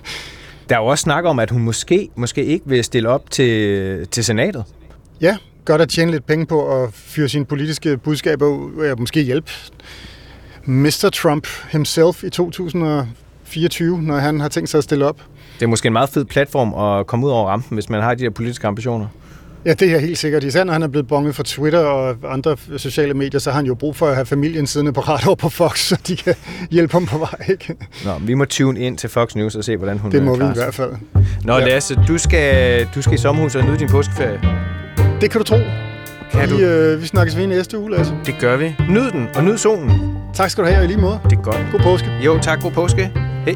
[0.70, 4.08] Der er jo også snak om, at hun måske, måske ikke vil stille op til,
[4.08, 4.64] til senatet.
[5.22, 9.22] Ja, godt at tjene lidt penge på at fyre sine politiske budskaber ud, og måske
[9.22, 9.52] hjælpe
[10.66, 11.10] Mr.
[11.14, 15.22] Trump himself i 2024, når han har tænkt sig at stille op.
[15.60, 18.16] Det er måske en meget fed platform at komme ud over rampen, hvis man har
[18.16, 19.08] de der politiske ambitioner.
[19.66, 20.44] Ja, det er helt sikkert.
[20.44, 23.66] Især når han er blevet bonget fra Twitter og andre sociale medier, så har han
[23.66, 26.36] jo brug for at have familien siddende på ret over på Fox, så de kan
[26.72, 27.46] hjælpe ham på vej.
[27.50, 27.76] Ikke?
[28.06, 30.40] Nå, vi må tune ind til Fox News og se, hvordan hun Det må øh,
[30.40, 30.92] vi i hvert fald.
[31.44, 31.66] Nå, Ja.
[31.66, 34.42] Lasse, du skal, du skal i sommerhus og nyde din påskeferie.
[35.22, 35.58] Det kan du tro.
[36.32, 36.60] Kan vi, du?
[36.60, 38.14] Øh, vi snakkes ved i næste uge, Lasse.
[38.26, 38.76] Det gør vi.
[38.90, 40.18] Nyd den, og nyd solen.
[40.34, 41.20] Tak skal du have, og i lige måde.
[41.30, 41.58] Det er godt.
[41.72, 42.08] God påske.
[42.26, 42.62] Jo, tak.
[42.62, 43.12] God påske.
[43.46, 43.56] Hej.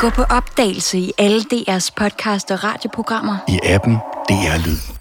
[0.00, 3.36] Gå på opdagelse i alle DR's podcast og radioprogrammer.
[3.48, 3.94] I appen
[4.28, 4.93] DR Lyd.